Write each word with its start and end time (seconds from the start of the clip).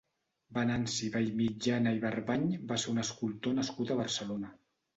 Venanci 0.57 1.09
Vallmitjana 1.15 1.93
i 1.99 2.01
Barbany 2.07 2.49
va 2.73 2.81
ser 2.85 2.91
un 2.95 3.05
escultor 3.07 3.59
nascut 3.61 3.95
a 3.99 4.03
Barcelona. 4.05 4.55